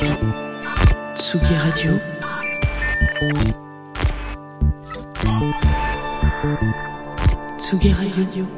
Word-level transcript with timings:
Tsugi 0.00 1.54
Radio. 1.58 2.00
Tsugi 7.58 7.92
Radio. 7.92 8.48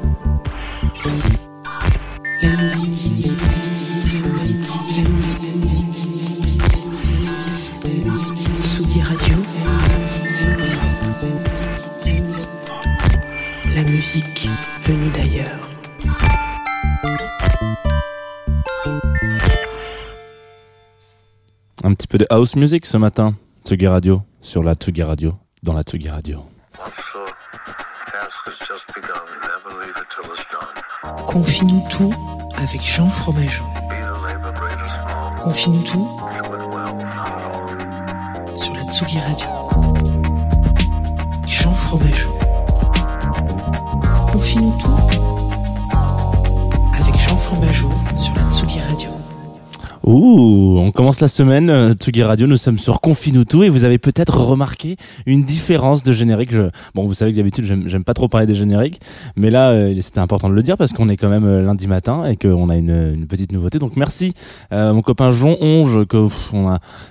La 2.39 2.55
musique. 2.55 3.33
Peu 22.13 22.19
de 22.19 22.27
house 22.29 22.55
music 22.55 22.85
ce 22.85 22.95
matin, 22.97 23.33
Tsugi 23.65 23.87
Radio, 23.87 24.21
sur 24.39 24.61
la 24.61 24.75
Tsugi 24.75 25.01
Radio, 25.01 25.33
dans 25.63 25.73
la 25.73 25.81
Tsugi 25.81 26.09
Radio. 26.09 26.45
Confie-nous 31.25 31.83
tout 31.89 32.13
avec 32.55 32.83
Jean 32.83 33.09
Fromageau. 33.09 33.63
Confie-nous 35.43 35.81
tout 35.81 36.07
sur 38.57 38.73
la 38.75 38.83
Tsugi 38.91 39.19
Radio. 39.19 39.47
Jean 41.47 41.73
Fromageau. 41.73 42.37
Confie-nous 44.31 44.77
tout 44.77 44.97
avec 46.93 47.15
Jean 47.27 47.37
Fromageau 47.37 47.89
sur 48.19 48.33
la 48.35 48.51
Tsugi 48.51 48.81
Radio. 48.81 49.12
Ouh, 50.05 50.75
on 50.79 50.91
commence 50.91 51.21
la 51.21 51.29
semaine, 51.29 51.69
euh, 51.69 51.93
Tsugi 51.93 52.23
Radio, 52.23 52.45
nous 52.45 52.57
sommes 52.57 52.77
sur 52.77 52.99
Confine 52.99 53.45
tout 53.45 53.63
et 53.63 53.69
vous 53.69 53.85
avez 53.85 53.97
peut-être 53.99 54.35
remarqué 54.37 54.97
une 55.25 55.45
différence 55.45 56.03
de 56.03 56.11
générique. 56.11 56.51
Je- 56.51 56.69
Bon, 56.93 57.05
vous 57.05 57.13
savez 57.13 57.31
que 57.31 57.37
d'habitude 57.37 57.63
j'aime 57.85 58.03
pas 58.03 58.13
trop 58.13 58.27
parler 58.27 58.45
des 58.45 58.53
génériques, 58.53 58.99
mais 59.37 59.49
là 59.49 59.69
euh, 59.69 59.95
c'était 60.01 60.19
important 60.19 60.49
de 60.49 60.55
le 60.55 60.61
dire 60.61 60.75
parce 60.75 60.91
qu'on 60.91 61.07
est 61.07 61.15
quand 61.15 61.29
même 61.29 61.45
euh, 61.45 61.61
lundi 61.63 61.87
matin 61.87 62.25
et 62.25 62.35
qu'on 62.35 62.67
a 62.67 62.75
une, 62.75 63.25
petite 63.27 63.53
nouveauté. 63.53 63.79
Donc 63.79 63.95
merci 63.95 64.33
mon 64.71 65.01
copain 65.01 65.31
Jon 65.31 65.57
Onge 65.61 66.05
que. 66.05 66.27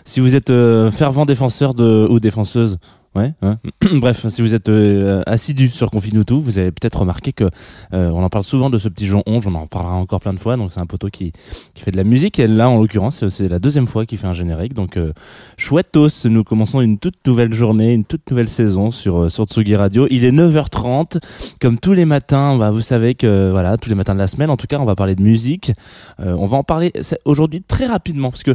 Si 0.05 0.21
vous 0.21 0.35
êtes 0.37 0.53
fervent 0.91 1.25
défenseur 1.25 1.73
de 1.73 2.07
ou 2.11 2.21
défenseuse. 2.21 2.79
Ouais, 3.15 3.35
ouais. 3.43 3.55
Bref, 4.01 4.27
si 4.29 4.41
vous 4.41 4.55
êtes 4.55 4.71
euh, 4.71 5.23
assidu 5.27 5.69
sur 5.69 5.91
Confine 5.91 6.25
tout, 6.25 6.41
vous 6.41 6.57
avez 6.57 6.71
peut-être 6.73 7.01
remarqué 7.01 7.33
que 7.35 7.45
euh, 7.93 8.09
on 8.11 8.23
en 8.25 8.31
parle 8.31 8.45
souvent 8.45 8.71
de 8.71 8.79
ce 8.79 8.89
petit 8.89 9.07
Jon 9.07 9.23
Onge, 9.27 9.47
on 9.47 9.55
en 9.55 9.63
reparlera 9.63 9.95
encore 9.97 10.21
plein 10.21 10.33
de 10.33 10.39
fois. 10.39 10.57
Donc 10.57 10.73
c'est 10.73 10.81
un 10.81 10.87
poteau 10.87 11.09
qui 11.09 11.33
qui 11.75 11.83
fait 11.83 11.91
de 11.91 11.99
la 11.99 12.05
musique. 12.05 12.39
Et 12.39 12.47
là, 12.47 12.71
en 12.71 12.79
l'occurrence, 12.79 13.29
c'est- 13.29 13.49
la 13.49 13.59
deuxième 13.59 13.87
fois 13.87 14.07
qu'il 14.07 14.17
fait 14.17 14.27
un 14.27 14.33
générique. 14.33 14.73
Donc, 14.73 14.97
euh, 14.97 15.13
chouettos, 15.59 16.27
nous 16.27 16.43
commençons 16.43 16.81
une 16.81 16.97
toute 16.99 17.17
nouvelle 17.27 17.53
journée, 17.53 17.93
une 17.93 18.05
toute 18.05 18.31
nouvelle 18.31 18.49
saison 18.49 18.91
sur, 18.91 19.25
euh, 19.25 19.29
sur 19.29 19.45
Tsugi 19.45 19.77
Radio. 19.77 20.07
Il 20.11 20.25
est 20.25 20.33
9h30. 20.33 21.19
Comme 21.61 21.79
tous 21.79 21.93
les 21.93 22.07
matins, 22.07 22.57
bah, 22.57 22.71
vous 22.71 22.81
savez 22.81 23.15
que, 23.15 23.51
voilà, 23.51 23.77
tous 23.77 23.89
les 23.91 23.95
matins 23.95 24.15
de 24.15 24.19
la 24.21 24.27
semaine, 24.27 24.49
en 24.49 24.57
tout 24.57 24.67
cas, 24.67 24.79
on 24.79 24.85
va 24.87 24.95
parler 24.97 25.15
de 25.17 25.23
musique. 25.23 25.73
Euh, 26.21 26.35
on 26.39 26.47
va 26.47 26.57
en 26.57 26.65
parler 26.65 26.93
aujourd'hui 27.27 27.61
très 27.63 27.87
rapidement 27.87 28.31
parce 28.31 28.43
que 28.43 28.53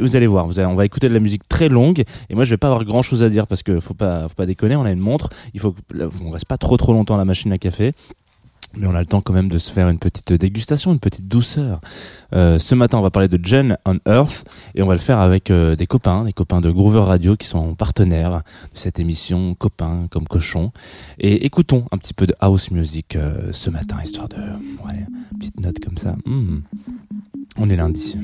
vous 0.00 0.16
allez 0.16 0.26
voir, 0.26 0.46
vous 0.46 0.58
allez, 0.58 0.66
on 0.68 0.74
va 0.74 0.84
écouter 0.86 1.08
de 1.08 1.14
la 1.14 1.20
musique 1.20 1.46
très 1.48 1.68
longue. 1.68 2.04
Et 2.30 2.34
moi, 2.34 2.44
je 2.44 2.50
vais 2.50 2.56
pas 2.56 2.68
avoir 2.68 2.84
grand 2.84 3.02
chose 3.02 3.22
à 3.22 3.28
dire 3.28 3.46
parce 3.46 3.62
que 3.62 3.80
faut 3.90 3.94
pas, 3.94 4.28
faut 4.28 4.34
pas 4.34 4.46
déconner. 4.46 4.76
On 4.76 4.84
a 4.84 4.90
une 4.90 5.00
montre. 5.00 5.30
Il 5.54 5.60
faut 5.60 5.74
qu'on 5.92 6.30
reste 6.30 6.46
pas 6.46 6.58
trop 6.58 6.76
trop 6.76 6.92
longtemps 6.92 7.16
à 7.16 7.18
la 7.18 7.24
machine 7.24 7.52
à 7.52 7.58
café. 7.58 7.92
Mais 8.76 8.86
on 8.86 8.94
a 8.94 9.00
le 9.00 9.06
temps 9.06 9.20
quand 9.20 9.32
même 9.32 9.48
de 9.48 9.58
se 9.58 9.72
faire 9.72 9.88
une 9.88 9.98
petite 9.98 10.32
dégustation, 10.32 10.92
une 10.92 11.00
petite 11.00 11.26
douceur. 11.26 11.80
Euh, 12.34 12.60
ce 12.60 12.76
matin, 12.76 12.98
on 12.98 13.02
va 13.02 13.10
parler 13.10 13.26
de 13.26 13.44
Jen 13.44 13.76
on 13.84 13.94
Earth 14.06 14.44
et 14.76 14.82
on 14.82 14.86
va 14.86 14.92
le 14.92 15.00
faire 15.00 15.18
avec 15.18 15.50
euh, 15.50 15.74
des 15.74 15.88
copains, 15.88 16.22
des 16.22 16.32
copains 16.32 16.60
de 16.60 16.70
Groover 16.70 17.00
Radio 17.00 17.34
qui 17.36 17.48
sont 17.48 17.74
partenaires 17.74 18.42
de 18.72 18.78
cette 18.78 19.00
émission 19.00 19.56
Copains 19.56 20.06
comme 20.08 20.28
cochons. 20.28 20.70
Et 21.18 21.44
écoutons 21.46 21.86
un 21.90 21.98
petit 21.98 22.14
peu 22.14 22.28
de 22.28 22.34
house 22.38 22.70
music 22.70 23.16
euh, 23.16 23.52
ce 23.52 23.70
matin, 23.70 23.96
histoire 24.04 24.28
de, 24.28 24.36
une 24.36 25.38
petite 25.38 25.58
note 25.58 25.80
comme 25.80 25.98
ça. 25.98 26.14
Hmm. 26.24 26.60
On 27.58 27.68
est 27.68 27.76
lundi. 27.76 28.16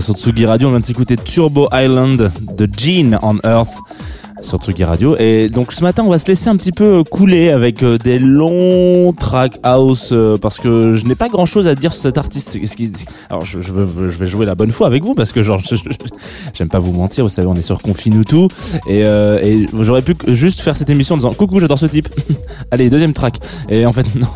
Sur 0.00 0.14
Tsugi 0.14 0.46
Radio. 0.46 0.68
On 0.68 0.70
vient 0.72 0.80
de 0.80 0.84
s'écouter 0.84 1.16
Turbo 1.16 1.68
Island 1.72 2.30
de 2.56 2.68
Gene 2.76 3.18
on 3.22 3.38
Earth 3.44 3.70
sur 4.46 4.58
Tsugi 4.58 4.84
Radio. 4.84 5.16
Et 5.18 5.48
donc 5.48 5.72
ce 5.72 5.82
matin, 5.82 6.04
on 6.04 6.10
va 6.10 6.18
se 6.18 6.26
laisser 6.26 6.48
un 6.48 6.56
petit 6.56 6.70
peu 6.70 7.02
couler 7.10 7.50
avec 7.50 7.82
euh, 7.82 7.98
des 7.98 8.18
longs 8.18 9.12
track 9.12 9.58
house 9.64 10.10
euh, 10.12 10.36
parce 10.36 10.58
que 10.58 10.92
je 10.92 11.04
n'ai 11.04 11.16
pas 11.16 11.28
grand 11.28 11.46
chose 11.46 11.66
à 11.66 11.74
dire 11.74 11.92
sur 11.92 12.02
cet 12.02 12.16
artiste. 12.16 12.56
Alors 13.28 13.44
je, 13.44 13.58
vais 13.58 14.26
jouer 14.26 14.46
la 14.46 14.54
bonne 14.54 14.70
foi 14.70 14.86
avec 14.86 15.02
vous 15.02 15.14
parce 15.14 15.32
que 15.32 15.42
genre 15.42 15.60
j'aime 16.54 16.68
pas 16.68 16.78
vous 16.78 16.92
mentir. 16.92 17.24
Vous 17.24 17.30
savez, 17.30 17.48
on 17.48 17.54
est 17.54 17.62
sur 17.62 17.82
Confinutu 17.82 18.46
et, 18.86 19.04
euh, 19.04 19.40
et 19.42 19.66
j'aurais 19.80 20.02
pu 20.02 20.14
juste 20.28 20.60
faire 20.60 20.76
cette 20.76 20.90
émission 20.90 21.14
en 21.14 21.18
disant 21.18 21.32
coucou, 21.32 21.58
j'adore 21.58 21.78
ce 21.78 21.86
type. 21.86 22.08
Allez, 22.70 22.88
deuxième 22.88 23.12
track. 23.12 23.38
Et 23.68 23.84
en 23.84 23.92
fait 23.92 24.06
non, 24.14 24.28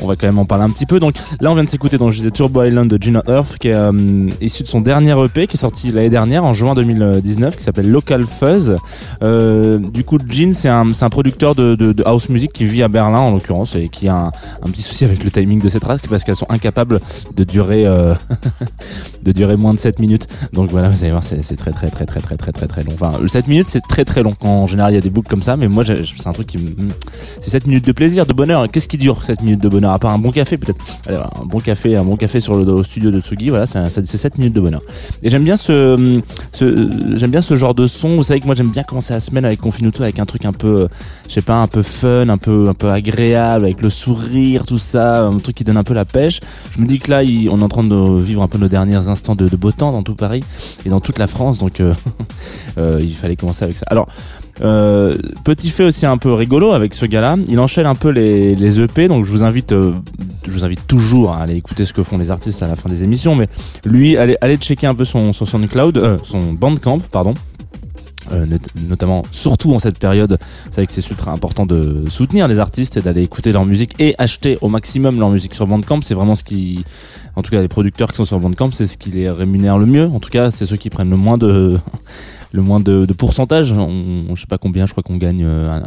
on 0.00 0.06
va 0.06 0.16
quand 0.16 0.26
même 0.26 0.38
en 0.38 0.46
parler 0.46 0.64
un 0.64 0.70
petit 0.70 0.86
peu. 0.86 0.98
Donc 0.98 1.16
là, 1.40 1.50
on 1.50 1.54
vient 1.54 1.64
de 1.64 1.70
s'écouter 1.70 1.98
donc 1.98 2.10
je 2.10 2.16
disais 2.16 2.30
Turbo 2.30 2.64
Island 2.64 2.88
de 2.88 3.02
Gina 3.02 3.22
Earth 3.28 3.58
qui 3.58 3.68
est 3.68 3.76
issu 4.40 4.62
de 4.62 4.68
son 4.68 4.80
dernier 4.80 5.14
EP 5.24 5.46
qui 5.46 5.56
est 5.56 5.60
sorti 5.60 5.92
l'année 5.92 6.10
dernière 6.10 6.44
en 6.44 6.54
juin 6.54 6.74
2019 6.74 7.56
qui 7.56 7.62
s'appelle 7.62 7.90
Local 7.90 8.24
Fuzz. 8.24 8.76
Du 9.78 10.04
coup, 10.04 10.18
Gene, 10.28 10.54
c'est 10.54 10.68
un, 10.68 10.92
producteur 11.10 11.54
de, 11.54 11.94
house 12.04 12.28
music 12.28 12.52
qui 12.52 12.66
vit 12.66 12.82
à 12.82 12.88
Berlin 12.88 13.18
en 13.18 13.32
l'occurrence 13.32 13.74
et 13.74 13.88
qui 13.88 14.08
a 14.08 14.30
un, 14.62 14.70
petit 14.70 14.82
souci 14.82 15.04
avec 15.04 15.24
le 15.24 15.30
timing 15.30 15.60
de 15.60 15.68
ses 15.68 15.80
tracks 15.80 16.06
parce 16.08 16.24
qu'elles 16.24 16.36
sont 16.36 16.50
incapables 16.50 17.00
de 17.36 17.44
durer 17.44 17.86
euh, 17.86 18.14
de 19.22 19.32
durer 19.32 19.56
moins 19.56 19.74
de 19.74 19.78
7 19.78 19.98
minutes. 19.98 20.28
Donc 20.52 20.70
voilà, 20.70 20.90
vous 20.90 21.02
allez 21.02 21.12
voir, 21.12 21.22
c'est 21.22 21.56
très 21.56 21.72
très 21.72 21.88
très 21.88 22.06
très 22.06 22.20
très 22.20 22.36
très 22.36 22.52
très 22.52 22.66
très 22.66 22.82
long. 22.84 22.92
Enfin, 22.94 23.18
le 23.20 23.28
7 23.28 23.48
minutes, 23.48 23.68
c'est 23.68 23.80
très 23.80 24.04
très 24.04 24.22
long. 24.22 24.32
En 24.40 24.66
général, 24.66 24.92
il 24.92 24.96
y 24.96 24.98
a 24.98 25.02
des 25.02 25.10
boucles 25.10 25.28
comme 25.28 25.42
ça, 25.42 25.56
mais 25.56 25.68
moi, 25.68 25.84
c'est 25.84 26.26
un 26.26 26.32
truc 26.32 26.46
qui 26.46 26.58
hmm. 26.58 26.90
C'est 27.40 27.50
7 27.50 27.66
minutes 27.66 27.86
de 27.86 27.92
plaisir, 27.92 28.26
de 28.26 28.32
bonheur. 28.32 28.66
Qu'est-ce 28.70 28.88
qui 28.88 28.98
dure 28.98 29.24
7 29.24 29.42
minutes 29.42 29.62
de 29.62 29.68
bonheur? 29.68 29.92
À 29.92 29.98
part 29.98 30.12
un 30.12 30.18
bon 30.18 30.30
café, 30.30 30.56
peut-être. 30.56 30.84
Un 31.08 31.46
bon 31.46 31.60
café, 31.60 31.96
un 31.96 32.04
bon 32.04 32.16
café 32.16 32.40
sur 32.40 32.54
le 32.54 32.66
au 32.76 32.84
studio 32.84 33.10
de 33.10 33.20
Tsugi, 33.20 33.50
voilà, 33.50 33.66
c'est 33.66 34.06
c'est 34.06 34.18
7 34.18 34.38
minutes 34.38 34.54
de 34.54 34.60
bonheur. 34.60 34.82
Et 35.22 35.30
j'aime 35.30 35.44
bien 35.44 35.56
ce, 35.56 36.20
ce 36.52 36.90
j'aime 37.14 37.30
bien 37.30 37.40
ce 37.40 37.56
genre 37.56 37.74
de 37.74 37.86
son. 37.86 38.08
Vous 38.08 38.24
savez 38.24 38.40
que 38.40 38.46
moi 38.46 38.54
j'aime 38.54 38.70
bien 38.70 38.82
commencer 38.82 39.14
la 39.16 39.20
semaine 39.20 39.46
avec 39.46 39.60
Confinuto 39.60 40.02
avec 40.02 40.18
un 40.18 40.26
truc 40.26 40.44
un 40.44 40.52
peu, 40.52 40.82
euh, 40.82 40.88
je 41.26 41.34
sais 41.34 41.40
pas, 41.40 41.54
un 41.54 41.66
peu 41.68 41.82
fun, 41.82 42.28
un 42.28 42.36
peu 42.36 42.68
un 42.68 42.74
peu 42.74 42.90
agréable, 42.90 43.64
avec 43.64 43.80
le 43.80 43.88
sourire, 43.88 44.66
tout 44.66 44.76
ça, 44.76 45.24
un 45.24 45.38
truc 45.38 45.56
qui 45.56 45.64
donne 45.64 45.78
un 45.78 45.84
peu 45.84 45.94
la 45.94 46.04
pêche. 46.04 46.40
Je 46.72 46.82
me 46.82 46.86
dis 46.86 46.98
que 46.98 47.10
là, 47.10 47.20
on 47.50 47.58
est 47.58 47.62
en 47.62 47.68
train 47.68 47.82
de 47.82 48.20
vivre 48.20 48.42
un 48.42 48.48
peu 48.48 48.58
nos 48.58 48.68
derniers 48.68 49.08
instants 49.08 49.34
de, 49.34 49.48
beau 49.56 49.72
temps 49.72 49.90
dans 49.90 50.02
tout 50.02 50.14
Paris 50.14 50.44
et 50.84 50.90
dans 50.90 51.00
toute 51.00 51.18
la 51.18 51.26
France, 51.26 51.56
donc 51.56 51.80
euh, 51.80 51.94
euh, 52.78 53.00
il 53.00 53.14
fallait 53.14 53.36
commencer 53.36 53.64
avec 53.64 53.76
ça. 53.76 53.86
Alors. 53.88 54.08
Petit 55.44 55.68
fait 55.68 55.84
aussi 55.84 56.06
un 56.06 56.16
peu 56.16 56.32
rigolo 56.32 56.72
avec 56.72 56.94
ce 56.94 57.04
gars-là, 57.04 57.36
il 57.46 57.60
enchaîne 57.60 57.84
un 57.84 57.94
peu 57.94 58.08
les, 58.08 58.54
les 58.54 58.80
EP, 58.80 59.06
donc 59.06 59.26
je 59.26 59.30
vous 59.30 59.42
invite, 59.42 59.74
je 60.46 60.50
vous 60.50 60.64
invite 60.64 60.86
toujours 60.86 61.34
à 61.34 61.42
aller 61.42 61.56
écouter 61.56 61.84
ce 61.84 61.92
que 61.92 62.02
font 62.02 62.16
les 62.16 62.30
artistes 62.30 62.62
à 62.62 62.66
la 62.66 62.74
fin 62.74 62.88
des 62.88 63.02
émissions, 63.02 63.36
mais 63.36 63.48
lui, 63.84 64.16
allez, 64.16 64.38
allez 64.40 64.56
checker 64.56 64.86
un 64.86 64.94
peu 64.94 65.04
son, 65.04 65.34
son 65.34 65.44
SoundCloud, 65.44 65.98
euh, 65.98 66.16
son 66.22 66.54
Bandcamp, 66.54 67.00
pardon. 67.10 67.34
Euh, 68.32 68.44
not- 68.44 68.58
notamment 68.88 69.22
surtout 69.30 69.72
en 69.72 69.78
cette 69.78 70.00
période 70.00 70.36
c'est 70.70 70.76
vrai 70.76 70.86
que 70.88 70.92
c'est 70.92 71.08
ultra 71.10 71.30
important 71.30 71.64
de 71.64 72.04
soutenir 72.10 72.48
les 72.48 72.58
artistes 72.58 72.96
et 72.96 73.00
d'aller 73.00 73.22
écouter 73.22 73.52
leur 73.52 73.64
musique 73.64 73.94
et 74.00 74.16
acheter 74.18 74.58
au 74.62 74.68
maximum 74.68 75.20
leur 75.20 75.30
musique 75.30 75.54
sur 75.54 75.66
Bandcamp. 75.68 76.00
C'est 76.02 76.14
vraiment 76.14 76.34
ce 76.34 76.42
qui 76.42 76.84
en 77.36 77.42
tout 77.42 77.52
cas 77.52 77.62
les 77.62 77.68
producteurs 77.68 78.10
qui 78.10 78.16
sont 78.16 78.24
sur 78.24 78.40
Bandcamp 78.40 78.72
c'est 78.72 78.88
ce 78.88 78.96
qui 78.98 79.10
les 79.12 79.30
rémunère 79.30 79.78
le 79.78 79.86
mieux. 79.86 80.06
En 80.08 80.18
tout 80.18 80.30
cas 80.30 80.50
c'est 80.50 80.66
ceux 80.66 80.76
qui 80.76 80.90
prennent 80.90 81.10
le 81.10 81.16
moins 81.16 81.38
de 81.38 81.78
le 82.52 82.62
moins 82.62 82.80
de, 82.80 83.06
pourcentage 83.12 83.72
on, 83.72 84.34
je 84.34 84.40
sais 84.40 84.46
pas 84.46 84.58
combien 84.58 84.86
je 84.86 84.92
crois 84.92 85.02
qu'on 85.02 85.16
gagne 85.16 85.44
euh, 85.44 85.80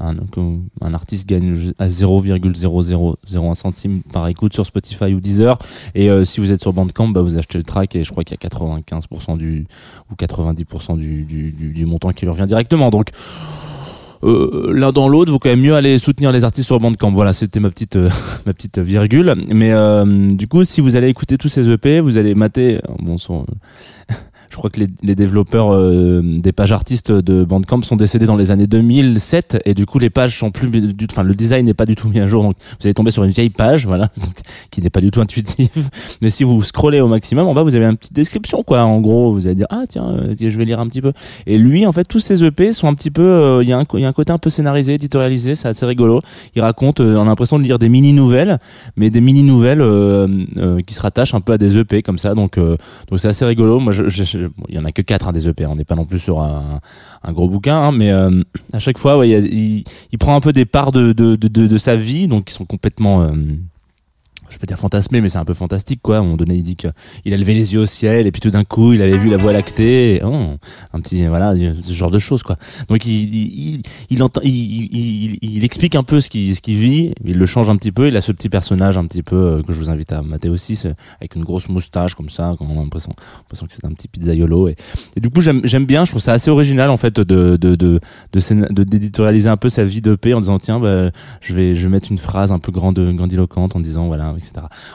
un, 0.82 0.94
artiste 0.94 1.28
gagne 1.28 1.74
à 1.78 1.88
0,0001 1.88 3.56
centime 3.56 4.02
par 4.12 4.28
écoute 4.28 4.54
sur 4.54 4.66
Spotify 4.66 5.14
ou 5.14 5.20
Deezer 5.20 5.58
et 5.96 6.10
euh, 6.10 6.26
si 6.26 6.40
vous 6.40 6.52
êtes 6.52 6.62
sur 6.62 6.74
Bandcamp 6.74 7.10
bah, 7.10 7.22
vous 7.22 7.38
achetez 7.38 7.58
le 7.58 7.64
track 7.64 7.96
et 7.96 8.04
je 8.04 8.12
crois 8.12 8.24
qu'il 8.24 8.38
y 8.42 8.46
a 8.46 8.50
95% 8.50 9.38
du 9.38 9.68
ou 10.12 10.16
90% 10.16 10.98
du, 10.98 11.24
du, 11.24 11.86
montant 11.86 12.12
qui 12.12 12.26
leur 12.26 12.36
vient 12.36 12.48
directement 12.48 12.90
donc 12.90 13.10
euh, 14.22 14.74
l'un 14.74 14.92
dans 14.92 15.08
l'autre, 15.08 15.32
vaut 15.32 15.40
quand 15.40 15.48
même 15.48 15.62
mieux 15.62 15.76
aller 15.76 15.98
soutenir 15.98 16.34
les 16.34 16.44
artistes 16.44 16.68
sur 16.68 16.78
Bandcamp. 16.82 17.12
Voilà, 17.12 17.32
c'était 17.32 17.62
ma 17.62 17.70
petite 17.70 17.96
ma 18.46 18.54
petite 18.54 18.78
virgule. 18.78 19.34
Mais 19.48 19.72
du 20.36 20.46
coup, 20.50 20.66
si 20.66 20.82
vous 20.82 20.98
allez 20.98 21.08
écouter 21.08 21.38
tous 21.38 21.48
ces 21.48 21.70
EP, 21.70 22.02
vous 22.02 22.18
allez 22.18 22.36
mater. 22.36 22.82
Bon, 23.00 23.16
je 24.52 24.58
crois 24.58 24.70
que 24.70 24.80
les, 24.80 24.88
les 25.04 25.16
développeurs 25.16 25.72
euh, 25.74 26.22
des 26.40 26.52
pages 26.52 26.72
artistes 26.72 27.12
de 27.12 27.44
Bandcamp 27.44 27.82
sont 27.84 27.96
décédés 27.96 28.26
dans 28.26 28.36
les 28.36 28.52
années 28.52 28.68
2007 28.68 29.62
et 29.66 29.74
du 29.74 29.86
coup 29.86 30.00
les 30.00 30.10
pages 30.10 30.38
sont 30.40 30.52
plus 30.52 30.70
du 30.70 31.08
enfin 31.10 31.24
le 31.24 31.36
design 31.36 31.66
n'est 31.66 31.74
pas 31.74 31.86
du 31.86 31.96
tout 31.96 32.10
mis 32.10 32.20
à 32.20 32.28
jour. 32.28 32.44
Donc 32.44 32.56
vous 32.80 32.88
allez 32.88 32.94
tomber 32.94 33.12
sur 33.12 33.24
une 33.24 33.32
vieille 33.32 33.50
page 33.52 33.86
voilà 33.86 34.10
donc, 34.18 34.34
qui 34.72 34.82
n'est 34.82 34.90
pas 34.90 35.02
du 35.02 35.12
tout 35.12 35.22
intuitive. 35.22 35.70
Mais 36.22 36.30
si 36.30 36.44
vous 36.44 36.62
scrollez 36.64 37.00
au 37.00 37.08
maximum 37.08 37.48
en 37.48 37.54
bas 37.54 37.64
vous 37.64 37.76
avez 37.76 37.86
une 37.86 37.98
petite 37.98 38.14
description 38.14 38.64
quoi. 38.64 38.82
En 38.82 39.00
gros 39.02 39.34
vous 39.34 39.46
allez 39.46 39.56
dire 39.56 39.68
ah 39.70 39.84
tiens 39.88 40.10
euh, 40.10 40.36
je 40.40 40.58
vais 40.58 40.66
lire 40.66 40.80
un 40.80 40.88
petit 40.88 41.02
peu. 41.02 41.14
Et 41.46 41.58
lui 41.58 41.86
en 41.86 41.92
fait 41.92 42.06
tous 42.06 42.20
ses 42.20 42.44
EP 42.44 42.74
sont 42.74 42.88
un 42.88 42.96
petit 42.96 43.12
peu 43.12 43.22
euh, 43.22 43.64
il 43.64 43.70
y 43.70 43.74
a 43.74 43.78
un 43.78 43.86
y 44.00 44.06
a 44.06 44.08
un 44.08 44.14
côté 44.14 44.32
un 44.32 44.40
peu 44.40 44.50
scénarisé 44.50 44.96
éditorialisé 44.96 45.56
c'est 45.56 45.68
assez 45.68 45.86
rigolo. 45.86 46.22
Il 46.56 46.62
raconte 46.62 47.02
euh, 47.02 47.16
on 47.18 47.22
a 47.22 47.26
l'impression 47.26 47.60
de 47.60 47.64
lire 47.64 47.78
des 47.80 47.90
mini 47.90 48.14
nouvelles 48.14 48.58
mais 48.96 49.10
des 49.12 49.22
mini 49.22 49.44
nouvelles 49.44 49.84
qui 50.88 50.94
se 50.94 51.02
rattachent 51.02 51.34
un 51.34 51.42
peu 51.42 51.54
à 51.54 51.58
des 51.58 51.78
EP 51.78 52.02
comme 52.02 52.18
ça. 52.18 52.34
Donc 52.34 52.58
donc 52.58 53.20
c'est 53.20 53.28
assez 53.28 53.46
rigolo. 53.46 53.80
Moi 53.80 53.94
je, 53.94 54.10
je- 54.10 54.39
je- 54.40 54.48
bon, 54.48 54.64
il 54.70 54.76
y 54.76 54.80
en 54.80 54.86
a 54.86 54.92
que 54.92 55.02
quatre 55.02 55.28
hein, 55.28 55.34
des 55.34 55.48
EP 55.48 55.66
on 55.66 55.76
n'est 55.76 55.86
pas 55.86 55.96
non 55.96 56.06
plus 56.06 56.20
sur 56.20 56.42
un, 56.42 56.80
gros 57.28 57.50
bouquin 57.50 57.78
hein, 57.80 57.92
mais 57.92 58.12
euh, 58.12 58.44
à 58.74 58.80
chaque 58.80 58.98
fois 58.98 59.26
il, 59.26 59.32
il, 59.54 59.84
il 60.12 60.18
prend 60.18 60.36
un 60.36 60.42
peu 60.42 60.54
des 60.54 60.66
parts 60.66 60.92
de, 60.92 61.14
de 61.14 61.78
sa 61.78 61.96
vie 61.96 62.28
donc 62.28 62.46
qui 62.46 62.54
sont 62.54 62.66
complètement 62.66 63.22
euh, 63.24 63.32
je 64.50 64.56
vais 64.56 64.60
pas 64.60 64.66
dire 64.66 64.78
fantasmé, 64.80 65.22
mais 65.22 65.30
c'est 65.30 65.38
un 65.38 65.46
peu 65.46 65.54
fantastique, 65.54 66.02
quoi. 66.02 66.18
À 66.18 66.20
un 66.20 66.24
moment 66.24 66.38
il 66.48 66.64
dit 66.64 66.76
qu'il 66.76 67.34
a 67.34 67.38
levé 67.38 67.54
les 67.54 67.74
yeux 67.74 67.82
au 67.82 67.86
ciel, 67.86 68.28
et 68.28 68.32
puis 68.32 68.42
tout 68.42 68.50
d'un 68.50 68.64
coup, 68.64 68.94
il 68.94 69.02
avait 69.02 69.18
vu 69.18 69.30
la 69.30 69.38
voie 69.38 69.54
lactée, 69.54 70.16
et, 70.16 70.24
oh, 70.24 70.56
un 70.94 71.02
petit, 71.02 71.26
voilà, 71.28 71.54
ce 71.56 71.94
genre 71.94 72.12
de 72.12 72.20
choses, 72.20 72.44
quoi. 72.44 72.58
Donc, 72.88 73.06
il, 73.06 73.14
il, 73.14 73.82
il, 74.10 74.20
il 74.44 75.40
il, 75.42 75.64
explique 75.64 75.96
un 75.96 76.04
peu 76.04 76.22
ce 76.22 76.30
qu'il, 76.30 76.56
ce 76.56 76.62
qu'il 76.62 76.78
vit, 76.78 77.14
il 77.24 77.38
le 77.38 77.46
change 77.46 77.70
un 77.70 77.76
petit 77.76 77.92
peu, 77.92 78.08
il 78.08 78.18
a 78.18 78.22
ce 78.22 78.32
petit 78.32 78.50
personnage 78.50 78.98
un 78.98 79.06
petit 79.06 79.24
peu, 79.24 79.36
euh, 79.36 79.62
que 79.62 79.74
je 79.74 79.80
vous 79.80 79.90
invite 79.90 80.12
à 80.12 80.22
mater 80.22 80.50
aussi, 80.50 80.80
avec 81.20 81.36
une 81.36 81.44
grosse 81.44 81.70
moustache, 81.70 82.16
comme 82.16 82.30
ça, 82.30 82.56
quand 82.58 82.66
on 82.70 82.80
a 82.80 82.84
l'impression, 82.84 83.14
l'impression 83.38 83.68
que 83.68 83.74
c'est 83.74 83.86
un 83.86 83.94
petit 83.94 84.08
pizzaiolo, 84.08 84.70
et, 84.70 84.76
du 85.18 85.30
coup, 85.30 85.42
j'aime, 85.42 85.62
j'aime 85.64 85.86
bien, 85.86 86.06
je 86.06 86.12
trouve 86.12 86.22
ça 86.22 86.34
assez 86.34 86.50
original, 86.50 86.90
en 86.90 86.98
fait, 86.98 87.20
de, 87.20 87.56
de, 87.56 87.76
de, 87.76 88.00
de- 88.34 88.84
d'éditorialiser 88.84 89.50
un 89.50 89.58
peu 89.58 89.70
sa 89.70 89.84
vie 89.84 90.02
de 90.02 90.16
paix 90.16 90.34
en 90.34 90.42
disant, 90.42 90.60
tiens, 90.60 90.80
bah, 90.80 91.12
je 91.42 91.54
vais, 91.54 91.76
je 91.76 91.84
vais 91.84 91.90
mettre 91.90 92.12
une 92.12 92.18
phrase 92.18 92.52
un 92.52 92.60
peu 92.60 92.72
grande, 92.72 93.00
grandiloquente 93.16 93.76
en 93.76 93.80
disant, 93.80 94.08
voilà, 94.08 94.36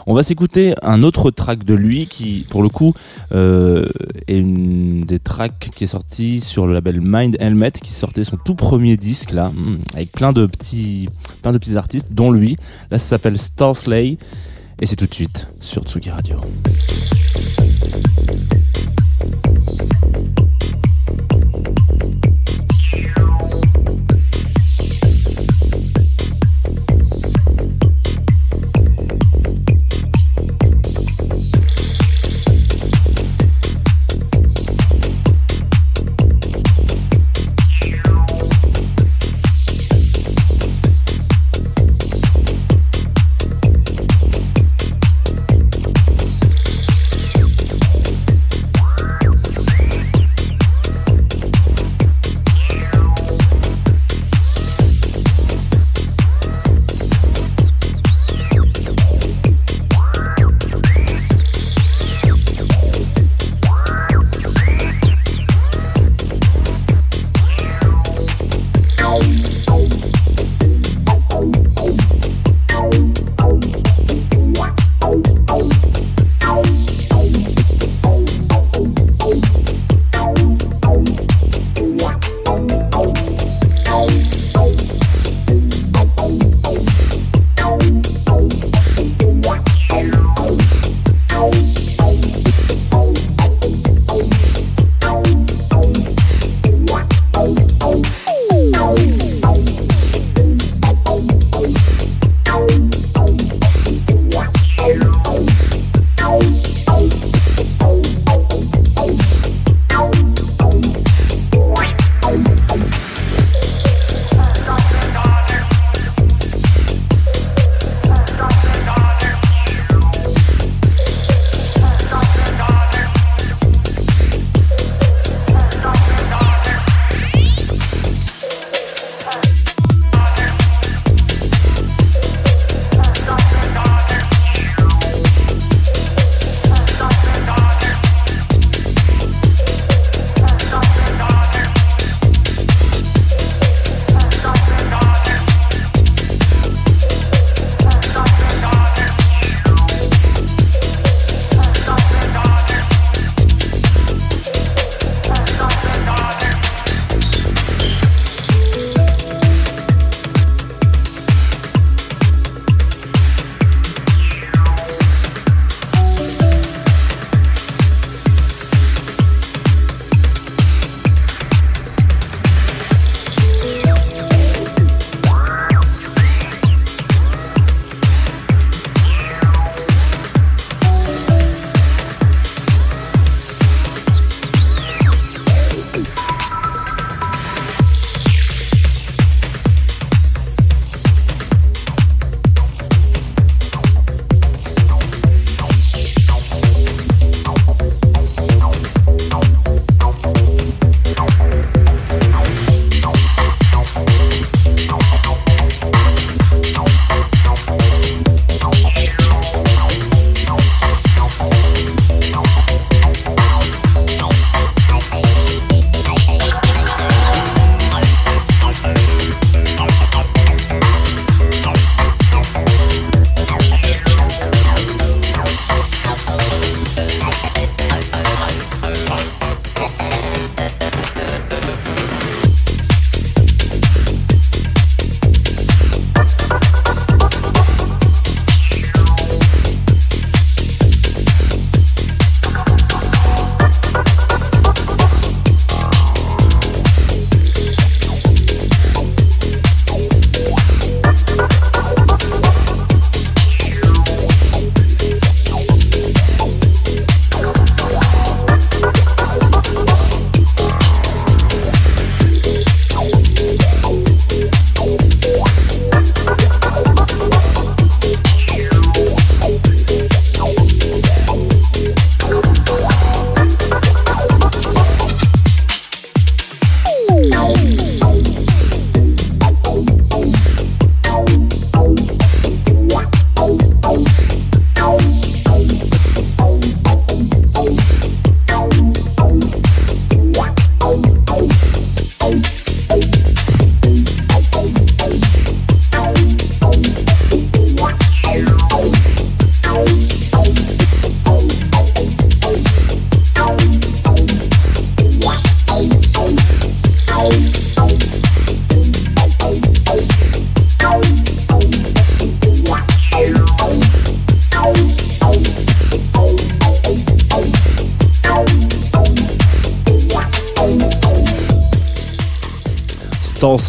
On 0.06 0.14
va 0.14 0.22
s'écouter 0.22 0.74
un 0.82 1.02
autre 1.02 1.30
track 1.30 1.64
de 1.64 1.74
lui 1.74 2.06
qui, 2.06 2.46
pour 2.48 2.62
le 2.62 2.68
coup, 2.68 2.94
euh, 3.32 3.84
est 4.26 4.38
une 4.38 5.02
des 5.02 5.18
tracks 5.18 5.70
qui 5.74 5.84
est 5.84 5.88
sorti 5.88 6.40
sur 6.40 6.66
le 6.66 6.74
label 6.74 7.00
Mind 7.00 7.36
Helmet, 7.40 7.72
qui 7.72 7.92
sortait 7.92 8.24
son 8.24 8.36
tout 8.36 8.54
premier 8.54 8.96
disque 8.96 9.32
là, 9.32 9.50
mm, 9.50 9.78
avec 9.94 10.12
plein 10.12 10.32
de 10.32 10.46
petits, 10.46 11.08
plein 11.42 11.52
de 11.52 11.58
petits 11.58 11.76
artistes, 11.76 12.08
dont 12.10 12.30
lui. 12.30 12.56
Là, 12.90 12.98
ça 12.98 13.10
s'appelle 13.10 13.38
Star 13.38 13.76
Slay, 13.76 14.18
et 14.80 14.86
c'est 14.86 14.96
tout 14.96 15.06
de 15.06 15.14
suite 15.14 15.46
sur 15.60 15.84
Tsugi 15.84 16.10
Radio. 16.10 16.36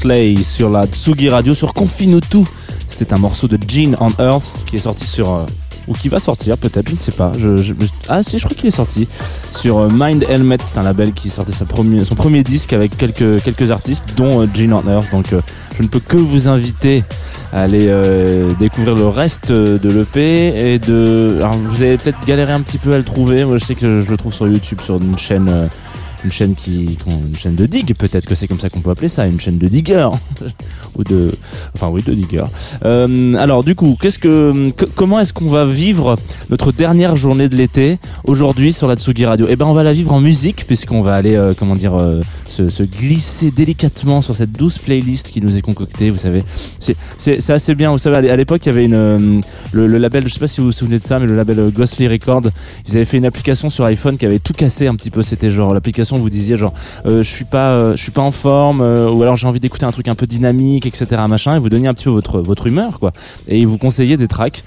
Sur 0.06 0.70
la 0.70 0.86
Tsugi 0.86 1.30
Radio 1.30 1.56
sur 1.56 1.74
Confinutu. 1.74 2.44
C'était 2.88 3.12
un 3.12 3.18
morceau 3.18 3.48
de 3.48 3.58
Gene 3.68 3.98
on 4.00 4.12
Earth 4.22 4.54
qui 4.68 4.76
est 4.76 4.80
sorti 4.80 5.04
sur 5.08 5.34
euh, 5.34 5.46
ou 5.88 5.94
qui 5.96 6.10
va 6.10 6.20
sortir 6.20 6.60
peut-être, 6.60 6.90
je 6.90 6.94
ne 6.94 7.00
sais 7.00 7.12
pas. 7.12 7.32
Je, 7.40 7.58
je- 7.58 7.74
ah 8.08 8.22
si, 8.22 8.38
je 8.38 8.46
crois 8.46 8.56
qu'il 8.56 8.68
est 8.68 8.72
sorti 8.72 9.08
sur 9.50 9.80
euh, 9.80 9.88
Mind 9.92 10.24
Helmet. 10.30 10.58
C'est 10.62 10.78
un 10.78 10.84
label 10.84 11.12
qui 11.14 11.32
sortait 11.32 11.54
son 11.54 11.66
premier 12.14 12.44
disque 12.44 12.72
avec 12.74 12.96
quelques 12.98 13.42
quelques 13.42 13.72
artistes, 13.72 14.04
dont 14.16 14.44
euh, 14.44 14.48
Gene 14.54 14.74
on 14.74 14.88
Earth. 14.88 15.10
Donc 15.12 15.34
euh, 15.34 15.42
je 15.76 15.82
ne 15.82 15.88
peux 15.88 16.00
que 16.00 16.18
vous 16.18 16.48
inviter 16.48 17.04
à 17.52 17.62
aller 17.62 17.92
découvrir 18.60 18.94
le 18.94 19.08
reste 19.08 19.52
de 19.52 19.90
l'EP 19.90 20.22
et 20.74 20.78
de. 20.78 21.38
Alors 21.40 21.56
vous 21.56 21.82
avez 21.82 21.98
peut-être 21.98 22.24
galéré 22.28 22.52
un 22.54 22.62
petit 22.62 22.78
peu 22.78 22.94
à 22.94 22.98
le 23.00 23.04
trouver. 23.04 23.44
Moi, 23.44 23.58
je 23.58 23.66
sais 23.66 23.74
que 23.76 24.04
je 24.06 24.12
le 24.12 24.18
trouve 24.18 24.34
sur 24.36 24.48
YouTube 24.48 24.82
sur 24.84 24.98
une 25.02 25.18
chaîne. 25.18 25.68
Une 26.26 26.32
chaîne 26.32 26.56
qui, 26.56 26.98
une 27.08 27.38
chaîne 27.38 27.56
de 27.56 27.66
dig, 27.68 27.94
peut-être 27.96 28.26
que 28.26 28.36
c'est 28.36 28.48
comme 28.48 28.60
ça 28.60 28.70
qu'on 28.70 28.82
peut 28.82 28.90
appeler 28.90 29.10
ça, 29.10 29.28
une 29.28 29.40
chaîne 29.40 29.58
de 29.60 29.68
digger 29.68 30.10
ou 30.98 31.04
de, 31.04 31.32
enfin 31.76 31.88
oui, 31.90 32.02
de 32.04 32.14
digger. 32.14 32.44
Euh, 32.84 33.36
alors 33.36 33.64
du 33.64 33.76
coup, 33.76 33.96
qu'est-ce 34.02 34.20
que, 34.20 34.72
que- 34.72 34.86
comment 34.86 35.20
est-ce 35.20 35.34
qu'on 35.34 35.46
va 35.48 35.66
vivre 35.66 36.18
notre 36.50 36.72
dernière 36.72 37.16
journée 37.16 37.48
de 37.48 37.56
l'été 37.56 38.00
aujourd'hui 38.26 38.74
sur 38.74 38.88
la 38.88 38.96
Tsugi 38.96 39.26
Radio? 39.26 39.46
Eh 39.50 39.56
ben, 39.56 39.66
on 39.68 39.74
va 39.74 39.84
la 39.84 39.94
vivre 39.94 40.12
en 40.14 40.20
musique 40.20 40.66
puisqu'on 40.68 41.02
va 41.02 41.16
aller, 41.16 41.36
euh, 41.36 41.54
comment 41.58 41.76
dire, 41.76 41.94
euh, 41.96 42.22
se, 42.56 42.70
se 42.70 42.84
glisser 42.84 43.52
délicatement 43.52 44.22
sur 44.22 44.36
cette 44.36 44.52
douce 44.52 44.78
playlist 44.78 45.30
qui 45.30 45.42
nous 45.42 45.58
est 45.58 45.62
concoctée. 45.62 46.10
Vous 46.10 46.18
savez, 46.18 46.44
c'est, 47.18 47.50
assez 47.50 47.76
bien. 47.76 47.92
Vous 47.92 47.98
savez, 47.98 48.18
à 48.18 48.22
l'é- 48.22 48.30
à 48.30 48.36
l'époque, 48.36 48.66
il 48.66 48.70
y 48.70 48.72
avait 48.72 48.86
une, 48.86 48.96
euh, 48.96 49.42
le, 49.74 49.88
label, 49.98 50.24
je 50.28 50.34
sais 50.34 50.40
pas 50.40 50.48
si 50.48 50.62
vous 50.62 50.68
vous 50.68 50.72
souvenez 50.72 51.00
de 51.00 51.04
ça, 51.04 51.20
mais 51.20 51.26
le 51.26 51.36
label 51.36 51.60
euh, 51.60 51.70
Ghostly 51.70 52.08
Records, 52.08 52.50
ils 52.88 52.96
avaient 52.96 53.06
fait 53.06 53.18
une 53.18 53.26
application 53.26 53.70
sur 53.70 53.84
iPhone 53.86 54.18
qui 54.18 54.26
avait 54.26 54.40
tout 54.40 54.54
cassé 54.54 54.88
un 54.88 54.96
petit 54.96 55.12
peu. 55.12 55.22
C'était 55.22 55.50
genre 55.50 55.74
l'application 55.74 56.18
vous 56.18 56.30
disiez 56.30 56.56
genre, 56.58 56.74
euh, 57.06 57.24
je 57.24 57.30
suis 57.30 57.46
pas, 57.46 57.96
je 57.96 58.02
suis 58.02 58.12
pas 58.12 58.22
en 58.22 58.32
forme, 58.32 58.80
ou 58.82 59.22
alors 59.22 59.36
j'ai 59.36 59.48
envie 59.48 59.60
d'écouter 59.60 59.86
un 59.86 59.92
truc 59.92 60.08
un 60.08 60.16
peu 60.16 60.28
dynamique, 60.28 60.86
etc. 60.86 61.22
Machin, 61.28 61.56
et 61.56 61.60
vous 61.60 61.70
donniez 61.70 61.88
un 61.88 61.94
petit 61.94 62.06
peu 62.06 62.12
votre 62.12 62.40
votre 62.42 62.68
humeur, 62.68 63.00
quoi. 63.00 63.12
Et 63.48 63.60
ils 63.60 63.68
vous 63.68 63.78
conseillaient 63.78 64.18
des 64.18 64.28
tracks, 64.28 64.64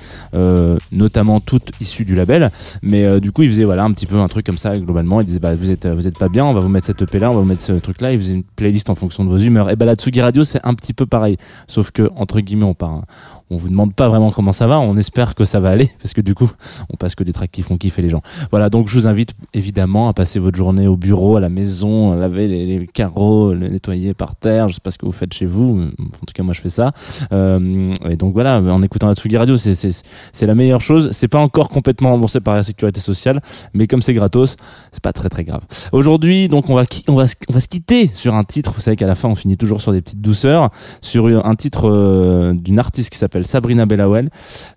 notamment 0.93 1.41
toutes 1.41 1.71
issues 1.81 2.05
du 2.05 2.15
label. 2.15 2.51
Mais 2.83 3.21
du 3.21 3.33
coup, 3.33 3.43
ils 3.43 3.51
faisaient 3.51 3.65
voilà 3.65 3.85
un 3.85 3.93
petit 3.93 4.07
peu 4.07 4.17
un 4.17 4.29
truc 4.29 4.45
comme 4.47 4.59
ça 4.59 4.77
globalement. 4.77 5.21
Ils 5.21 5.27
disaient 5.27 5.39
bah 5.39 5.55
vous 5.55 5.71
êtes 5.71 5.87
vous 5.87 6.07
êtes 6.07 6.19
pas 6.19 6.29
bien, 6.29 6.45
on 6.45 6.53
va 6.53 6.61
vous 6.61 6.69
mettre 6.69 6.87
cette 6.87 7.01
EP 7.03 7.19
là, 7.19 7.31
on 7.31 7.35
va 7.35 7.41
vous 7.41 7.47
mettre 7.47 7.63
ce 7.63 7.78
truc 7.81 8.01
là. 8.01 8.13
Ils 8.13 8.19
faisaient 8.19 8.35
une 8.35 8.45
playlist 8.45 8.91
en 8.91 8.95
fonction 8.95 9.25
de 9.25 9.31
vos 9.31 9.39
humeurs. 9.39 9.71
Et 9.71 9.77
bah 9.77 9.85
la 9.85 9.95
Tsugi 9.95 10.21
Radio 10.21 10.45
c'est 10.45 10.61
un 10.65 10.75
petit 10.75 10.95
peu 10.95 11.07
pareil, 11.07 11.37
sauf 11.67 11.91
que 11.91 12.11
entre 12.17 12.41
guillemets 12.41 12.65
on 12.65 12.75
part, 12.75 13.05
on 13.51 13.57
vous 13.57 13.69
demande 13.69 13.95
pas 13.95 14.09
vraiment 14.09 14.31
comment 14.31 14.53
ça 14.53 14.67
va, 14.67 14.79
on 14.79 14.97
espère 14.97 15.35
que 15.35 15.45
ça 15.45 15.61
va 15.61 15.71
aller 15.71 15.91
parce 16.01 16.13
que 16.13 16.21
du 16.21 16.35
coup 16.35 16.51
on 16.91 16.97
passe 16.97 17.15
que 17.15 17.25
des 17.25 17.33
tracks 17.33 17.51
qui 17.51 17.63
font 17.63 17.77
kiffer 17.77 18.03
les 18.03 18.09
gens. 18.09 18.23
Voilà 18.51 18.71
donc 18.71 18.89
je 18.89 18.99
vous 18.99 19.07
invite 19.07 19.35
évidemment 19.55 20.09
à 20.09 20.13
passer 20.13 20.39
votre 20.39 20.57
journée 20.57 20.87
au 20.87 20.97
bureau, 20.97 21.37
à 21.37 21.41
la 21.41 21.49
maison, 21.49 22.13
à 22.13 22.17
laver 22.17 22.49
les, 22.49 22.87
carreaux, 22.87 23.55
les 23.55 23.69
nettoyer 23.69 24.15
par 24.15 24.37
terre. 24.37 24.69
Je 24.69 24.75
sais 24.75 24.81
pas 24.83 24.91
ce 24.91 24.99
que 24.99 25.07
vous 25.07 25.13
faites 25.13 25.33
chez 25.33 25.47
vous, 25.47 25.91
en 25.99 26.27
tout 26.27 26.35
cas 26.35 26.43
moi 26.43 26.55
je 26.55 26.61
fais 26.61 26.69
ça. 26.69 26.93
Euh, 27.33 27.95
et 28.09 28.17
donc 28.17 28.33
voilà, 28.35 28.61
en 28.61 28.83
écoutant 28.83 29.09
la 29.09 29.15
Tsugi 29.15 29.37
Radio, 29.37 29.57
c'est 29.57 30.47
la 30.47 30.55
meilleure 30.55 30.81
chose. 30.81 31.11
C'est 31.13 31.29
pas 31.29 31.39
encore 31.39 31.69
complètement 31.69 32.11
remboursé 32.11 32.41
par 32.41 32.55
la 32.55 32.63
sécurité 32.63 33.01
sociale, 33.01 33.41
mais 33.75 33.87
comme 33.87 34.03
c'est 34.03 34.15
gratos, 34.15 34.57
c'est 34.93 35.03
pas 35.03 35.13
très 35.13 35.29
très 35.29 35.45
grave. 35.45 35.63
Aujourd'hui, 35.93 36.49
donc 36.49 36.71
on 36.71 36.75
va 36.75 36.85
on 37.09 37.15
va 37.15 37.27
on 37.49 37.53
va 37.53 37.61
se 37.61 37.69
quitter 37.69 38.11
sur 38.15 38.35
un 38.35 38.45
titre. 38.45 38.73
Vous 38.75 38.81
savez 38.81 38.97
qu'à 38.97 39.07
la 39.07 39.15
fin 39.15 39.29
on 39.29 39.35
finit 39.35 39.57
toujours 39.57 39.81
sur 39.81 39.93
des 39.93 40.03
petites 40.03 40.21
douceurs, 40.21 40.71
sur 41.01 41.27
un 41.27 41.55
titre 41.55 41.89
euh, 41.89 42.53
d'une 42.53 42.79
artiste 42.79 43.11
qui 43.11 43.19
s'appelle 43.19 43.38
Sabrina 43.45 43.87
Bellawell, 43.87 44.31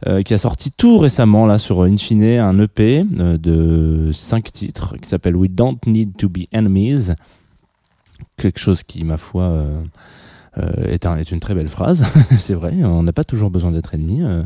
euh, 0.07 0.21
qui 0.23 0.33
a 0.33 0.37
sorti 0.37 0.71
tout 0.71 0.97
récemment 0.97 1.45
là 1.45 1.57
sur 1.57 1.81
Infine 1.83 2.23
un 2.23 2.59
EP 2.59 3.05
euh, 3.19 3.37
de 3.37 4.11
cinq 4.13 4.51
titres 4.51 4.97
qui 4.97 5.09
s'appelle 5.09 5.35
We 5.35 5.49
Don't 5.49 5.77
Need 5.85 6.17
to 6.17 6.29
Be 6.29 6.47
Enemies. 6.53 7.11
Quelque 8.37 8.59
chose 8.59 8.83
qui, 8.83 9.03
ma 9.03 9.17
foi, 9.17 9.43
euh, 9.43 9.51
euh, 9.51 9.83
est, 10.57 11.05
un- 11.05 11.17
est 11.17 11.31
une 11.31 11.39
très 11.39 11.55
belle 11.55 11.67
phrase. 11.67 12.03
c'est 12.37 12.53
vrai, 12.53 12.73
on 12.83 13.03
n'a 13.03 13.13
pas 13.13 13.23
toujours 13.23 13.49
besoin 13.49 13.71
d'être 13.71 13.93
ennemi. 13.93 14.21
Euh, 14.21 14.43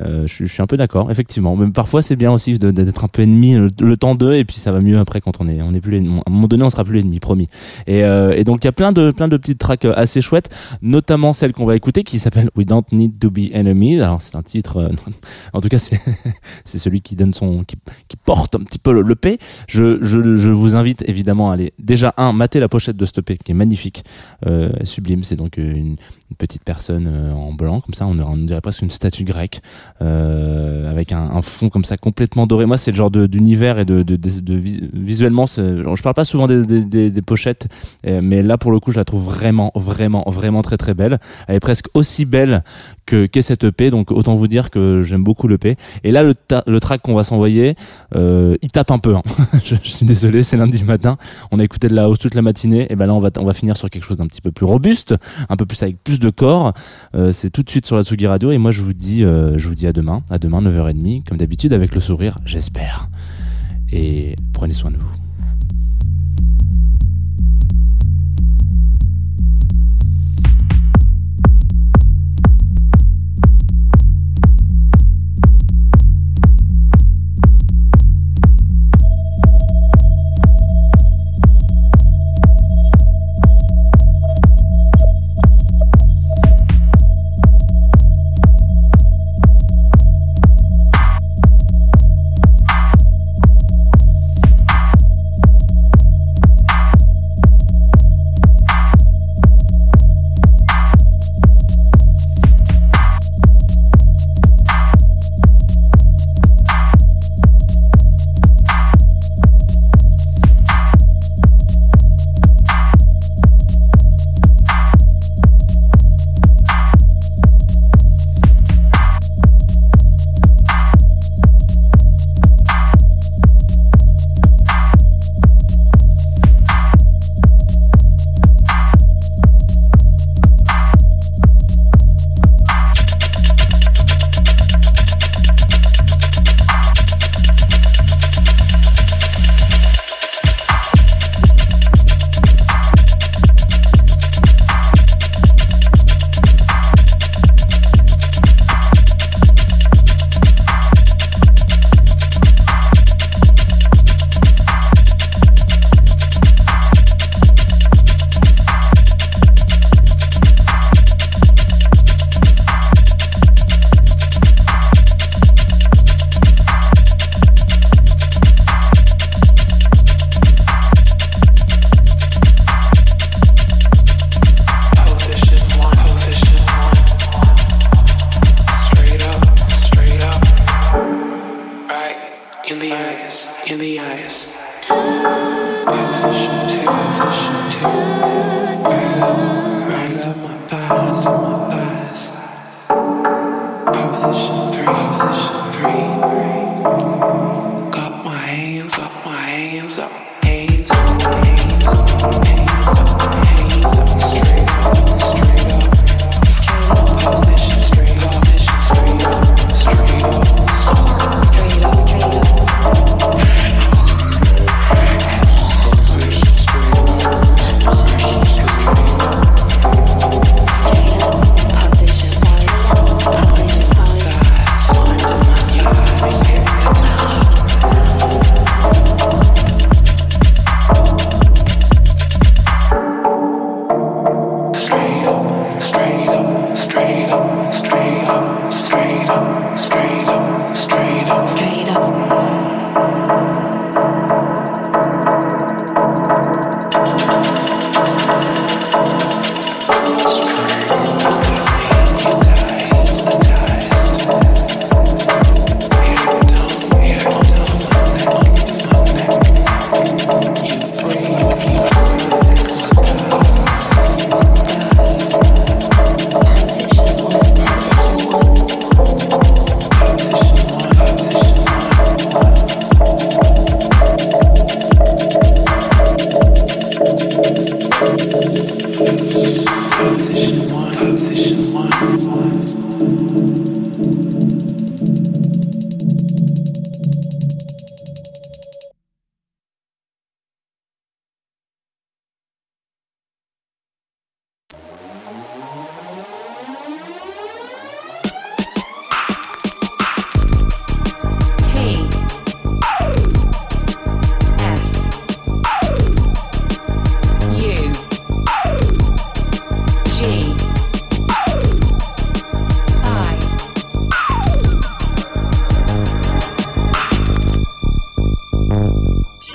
euh, 0.00 0.26
je, 0.26 0.44
je 0.44 0.52
suis 0.52 0.62
un 0.62 0.66
peu 0.66 0.76
d'accord, 0.76 1.10
effectivement. 1.10 1.56
Mais 1.56 1.70
parfois, 1.70 2.02
c'est 2.02 2.16
bien 2.16 2.30
aussi 2.32 2.58
d'être 2.58 3.04
un 3.04 3.08
peu 3.08 3.22
ennemi 3.22 3.54
le, 3.54 3.96
temps 3.96 4.14
d'eux, 4.14 4.34
et 4.34 4.44
puis 4.44 4.56
ça 4.56 4.72
va 4.72 4.80
mieux 4.80 4.98
après 4.98 5.20
quand 5.20 5.40
on 5.40 5.48
est, 5.48 5.62
on 5.62 5.72
est 5.72 5.80
plus 5.80 5.92
l'ennemi. 5.92 6.18
À 6.18 6.30
un 6.30 6.32
moment 6.32 6.48
donné, 6.48 6.64
on 6.64 6.70
sera 6.70 6.84
plus 6.84 6.94
l'ennemi, 6.94 7.20
promis. 7.20 7.48
Et, 7.86 8.04
euh, 8.04 8.32
et 8.36 8.44
donc, 8.44 8.64
il 8.64 8.66
y 8.66 8.68
a 8.68 8.72
plein 8.72 8.92
de, 8.92 9.10
plein 9.10 9.28
de 9.28 9.36
petites 9.36 9.58
tracks 9.58 9.84
euh, 9.84 9.92
assez 9.96 10.20
chouettes, 10.20 10.50
notamment 10.82 11.32
celle 11.32 11.52
qu'on 11.52 11.64
va 11.66 11.76
écouter 11.76 12.04
qui 12.04 12.18
s'appelle 12.18 12.50
We 12.56 12.66
Don't 12.66 12.84
Need 12.92 13.18
to 13.18 13.30
Be 13.30 13.54
Enemies. 13.54 14.00
Alors, 14.00 14.20
c'est 14.20 14.36
un 14.36 14.42
titre, 14.42 14.76
euh, 14.78 14.88
en 15.52 15.60
tout 15.60 15.68
cas, 15.68 15.78
c'est, 16.64 16.78
celui 16.78 17.00
qui 17.00 17.16
donne 17.16 17.32
son, 17.32 17.64
qui, 17.64 17.76
qui 18.08 18.16
porte 18.16 18.54
un 18.54 18.60
petit 18.60 18.78
peu 18.78 18.92
le, 18.92 19.02
le 19.02 19.14
P. 19.14 19.38
Je, 19.68 19.98
je, 20.02 20.36
je 20.36 20.50
vous 20.50 20.76
invite 20.76 21.02
évidemment 21.08 21.50
à 21.50 21.54
aller 21.54 21.72
déjà 21.78 22.12
un 22.16 22.32
mater 22.32 22.60
la 22.60 22.68
pochette 22.68 22.96
de 22.96 23.04
ce 23.04 23.12
EP 23.18 23.38
qui 23.38 23.52
est 23.52 23.54
magnifique, 23.54 24.04
euh, 24.46 24.70
sublime. 24.84 25.22
C'est 25.22 25.36
donc 25.36 25.45
euh, 25.58 25.72
une, 25.74 25.96
une 26.30 26.36
petite 26.38 26.62
personne 26.64 27.08
euh, 27.10 27.32
en 27.32 27.52
blanc 27.52 27.80
comme 27.80 27.94
ça, 27.94 28.06
on, 28.06 28.18
on 28.18 28.36
dirait 28.36 28.60
presque 28.60 28.82
une 28.82 28.90
statue 28.90 29.24
grecque 29.24 29.60
euh, 30.02 30.90
avec 30.90 31.12
un, 31.12 31.22
un 31.22 31.42
fond 31.42 31.68
comme 31.68 31.84
ça 31.84 31.96
complètement 31.96 32.46
doré. 32.46 32.66
Moi, 32.66 32.76
c'est 32.76 32.90
le 32.90 32.96
genre 32.96 33.10
d'univers 33.10 33.78
et 33.78 33.84
de, 33.84 34.02
de, 34.02 34.16
de, 34.16 34.40
de 34.40 34.54
vis- 34.54 34.82
visuellement. 34.92 35.46
Je 35.46 36.02
parle 36.02 36.14
pas 36.14 36.24
souvent 36.24 36.46
des, 36.46 36.66
des, 36.84 37.10
des, 37.10 37.22
pochettes, 37.22 37.66
mais 38.04 38.42
là 38.42 38.58
pour 38.58 38.72
le 38.72 38.80
coup, 38.80 38.92
je 38.92 38.96
la 38.98 39.04
trouve 39.04 39.24
vraiment, 39.24 39.72
vraiment, 39.74 40.24
vraiment 40.26 40.62
très 40.62 40.76
très 40.76 40.94
belle. 40.94 41.18
Elle 41.48 41.56
est 41.56 41.60
presque 41.60 41.86
aussi 41.94 42.24
belle 42.24 42.62
que 43.06 43.26
qu'est 43.26 43.42
cette 43.42 43.64
EP, 43.64 43.90
donc 43.90 44.10
autant 44.10 44.34
vous 44.36 44.46
dire 44.48 44.70
que 44.70 45.02
j'aime 45.02 45.22
beaucoup 45.24 45.48
l'EP. 45.48 45.76
Et 46.04 46.10
là, 46.10 46.22
le, 46.22 46.34
le 46.66 46.80
track 46.80 47.02
qu'on 47.02 47.14
va 47.14 47.24
s'envoyer, 47.24 47.76
euh, 48.14 48.56
il 48.62 48.70
tape 48.70 48.90
un 48.90 48.98
peu. 48.98 49.14
hein. 49.16 49.22
je, 49.64 49.76
je 49.82 49.90
suis 49.90 50.06
désolé, 50.06 50.42
c'est 50.42 50.56
lundi 50.56 50.82
matin. 50.84 51.16
On 51.50 51.58
a 51.60 51.64
écouté 51.64 51.88
de 51.88 51.94
la 51.94 52.04
house 52.04 52.18
toute 52.18 52.34
la 52.34 52.42
matinée. 52.42 52.86
Et 52.90 52.96
ben 52.96 53.06
là, 53.06 53.14
on 53.14 53.18
va, 53.20 53.30
on 53.38 53.44
va 53.44 53.54
finir 53.54 53.76
sur 53.76 53.90
quelque 53.90 54.04
chose 54.04 54.16
d'un 54.16 54.26
petit 54.26 54.40
peu 54.40 54.50
plus 54.50 54.66
robuste, 54.66 55.14
un 55.48 55.56
peu 55.56 55.66
plus 55.66 55.82
avec 55.82 56.02
plus 56.02 56.18
de 56.18 56.30
corps. 56.30 56.72
Euh, 57.14 57.32
c'est 57.32 57.50
tout 57.50 57.62
de 57.62 57.70
suite 57.70 57.86
sur 57.86 57.96
la 57.96 58.04
Tsugi 58.04 58.26
Radio. 58.26 58.50
Et 58.50 58.58
moi, 58.58 58.70
je 58.70 58.82
vous 58.82 58.92
dis, 58.92 59.24
euh, 59.24 59.58
je 59.58 59.68
vous 59.68 59.74
dis 59.74 59.86
à 59.86 59.92
demain, 59.92 60.22
à 60.30 60.38
demain 60.38 60.62
9h30, 60.62 61.24
comme 61.24 61.38
d'habitude, 61.38 61.72
avec 61.72 61.94
le 61.94 62.00
sourire, 62.00 62.38
j'espère. 62.44 63.08
Et 63.92 64.36
prenez 64.52 64.74
soin 64.74 64.90
de 64.90 64.96
vous. 64.96 65.25